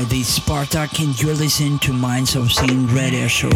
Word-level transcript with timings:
Hi, 0.00 0.06
this 0.06 0.38
is 0.38 0.40
Spartak 0.42 0.98
and 1.04 1.20
you're 1.20 1.34
listening 1.34 1.78
to 1.80 1.92
Minds 1.92 2.34
of 2.34 2.50
Sin 2.50 2.86
Radio 2.86 3.28
Show. 3.28 3.50